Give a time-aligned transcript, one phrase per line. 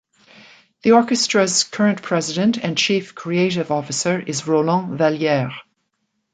[0.81, 5.51] The orchestra's current President and Chief Creative Officer is Roland Valliere.